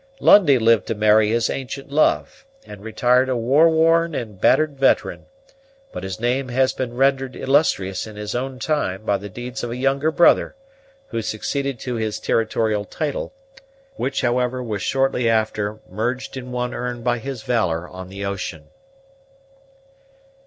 [0.19, 5.27] Lundie lived to marry his ancient love, and retired a war worn and battered veteran;
[5.93, 9.69] but his name has been rendered illustrious in our own time by the deeds of
[9.69, 10.55] a younger brother,
[11.09, 13.31] who succeeded to his territorial title,
[13.95, 18.69] which, however, was shortly after merged in one earned by his valor on the ocean.